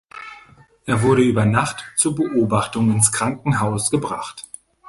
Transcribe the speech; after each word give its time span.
Er 0.87 1.03
wurde 1.03 1.21
über 1.21 1.45
Nacht 1.45 1.85
zur 1.95 2.15
Beobachtung 2.15 2.91
ins 2.91 3.11
Krankenhaus 3.11 3.91
gebracht. 3.91 4.43